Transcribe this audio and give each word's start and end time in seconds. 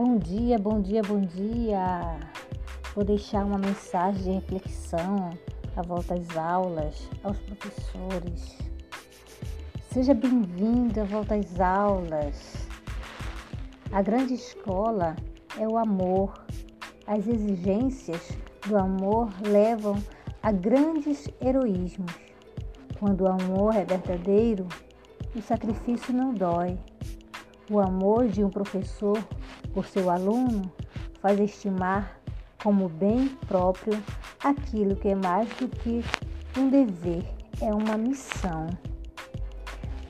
Bom 0.00 0.16
dia, 0.16 0.56
bom 0.60 0.80
dia, 0.80 1.02
bom 1.02 1.20
dia. 1.22 2.20
Vou 2.94 3.04
deixar 3.04 3.44
uma 3.44 3.58
mensagem 3.58 4.22
de 4.22 4.30
reflexão 4.30 5.30
à 5.74 5.82
volta 5.82 6.14
às 6.14 6.36
aulas, 6.36 7.10
aos 7.24 7.36
professores. 7.40 8.56
Seja 9.90 10.14
bem-vindo 10.14 11.00
à 11.00 11.04
volta 11.04 11.34
às 11.34 11.58
aulas. 11.58 12.68
A 13.90 14.00
grande 14.00 14.34
escola 14.34 15.16
é 15.58 15.66
o 15.66 15.76
amor. 15.76 16.46
As 17.04 17.26
exigências 17.26 18.38
do 18.68 18.78
amor 18.78 19.32
levam 19.44 20.00
a 20.40 20.52
grandes 20.52 21.28
heroísmos. 21.44 22.14
Quando 23.00 23.22
o 23.22 23.28
amor 23.28 23.74
é 23.74 23.84
verdadeiro, 23.84 24.68
o 25.34 25.42
sacrifício 25.42 26.14
não 26.14 26.32
dói. 26.32 26.78
O 27.70 27.78
amor 27.78 28.28
de 28.28 28.42
um 28.42 28.48
professor 28.48 29.22
por 29.74 29.86
seu 29.86 30.08
aluno 30.08 30.72
faz 31.20 31.38
estimar 31.38 32.18
como 32.62 32.88
bem 32.88 33.28
próprio 33.46 34.02
aquilo 34.42 34.96
que 34.96 35.08
é 35.08 35.14
mais 35.14 35.48
do 35.56 35.68
que 35.68 36.02
um 36.58 36.70
dever, 36.70 37.24
é 37.60 37.72
uma 37.72 37.98
missão. 37.98 38.66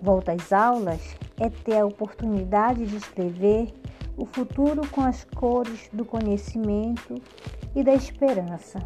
Volta 0.00 0.32
às 0.32 0.52
aulas 0.52 1.16
é 1.36 1.50
ter 1.50 1.78
a 1.78 1.86
oportunidade 1.86 2.86
de 2.86 2.96
escrever 2.96 3.74
o 4.16 4.24
futuro 4.24 4.86
com 4.88 5.00
as 5.00 5.24
cores 5.24 5.88
do 5.92 6.04
conhecimento 6.04 7.14
e 7.74 7.82
da 7.82 7.94
esperança. 7.94 8.78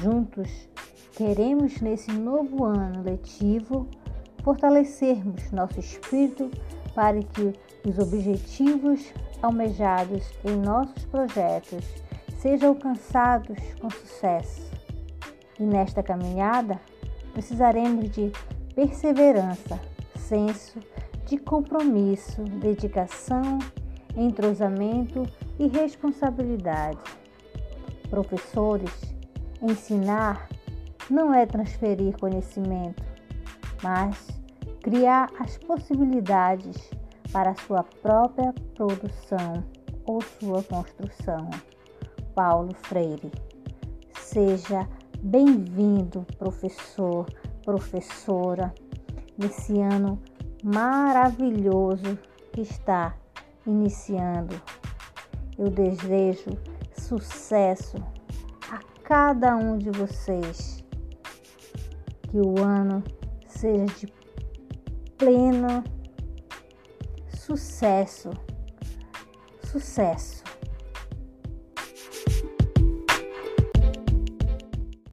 Juntos, 0.00 0.68
queremos 1.12 1.80
nesse 1.80 2.10
novo 2.10 2.64
ano 2.64 3.02
letivo 3.02 3.86
fortalecermos 4.42 5.50
nosso 5.52 5.78
espírito 5.78 6.50
para 6.94 7.20
que 7.20 7.52
os 7.86 7.98
objetivos 7.98 9.12
almejados 9.42 10.30
em 10.44 10.56
nossos 10.56 11.04
projetos 11.06 11.84
sejam 12.38 12.70
alcançados 12.70 13.58
com 13.80 13.90
sucesso. 13.90 14.70
E 15.58 15.64
nesta 15.64 16.02
caminhada, 16.02 16.80
precisaremos 17.32 18.10
de 18.10 18.32
perseverança, 18.74 19.80
senso 20.16 20.78
de 21.26 21.38
compromisso, 21.38 22.42
dedicação, 22.42 23.58
entrosamento 24.16 25.26
e 25.58 25.66
responsabilidade. 25.66 26.98
Professores, 28.10 28.92
ensinar 29.62 30.48
não 31.10 31.32
é 31.32 31.46
transferir 31.46 32.16
conhecimento, 32.18 33.02
mas 33.82 34.43
criar 34.84 35.30
as 35.40 35.56
possibilidades 35.56 36.90
para 37.32 37.54
sua 37.54 37.82
própria 38.02 38.52
produção 38.74 39.64
ou 40.04 40.20
sua 40.20 40.62
construção. 40.62 41.48
Paulo 42.34 42.74
Freire. 42.82 43.32
Seja 44.20 44.86
bem-vindo, 45.22 46.26
professor, 46.38 47.24
professora, 47.64 48.74
nesse 49.38 49.80
ano 49.80 50.20
maravilhoso 50.62 52.18
que 52.52 52.60
está 52.60 53.16
iniciando. 53.66 54.60
Eu 55.56 55.70
desejo 55.70 56.58
sucesso 56.92 57.96
a 58.70 58.80
cada 59.02 59.56
um 59.56 59.78
de 59.78 59.90
vocês. 59.92 60.84
Que 62.28 62.36
o 62.36 62.62
ano 62.62 63.02
seja 63.46 63.86
de 63.86 64.23
pleno 65.16 65.82
sucesso. 67.28 68.30
Sucesso. 69.62 70.42